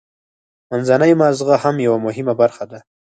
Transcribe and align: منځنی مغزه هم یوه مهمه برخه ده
منځنی 0.69 1.13
مغزه 1.21 1.55
هم 1.63 1.75
یوه 1.87 1.97
مهمه 2.05 2.33
برخه 2.41 2.65
ده 2.71 2.79